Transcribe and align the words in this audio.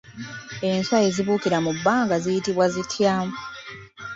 Enswa 0.69 0.97
ezibuukira 1.07 1.57
mu 1.65 1.71
bbanga 1.77 2.15
ziyitibwa 2.23 2.65
zitya? 2.73 3.15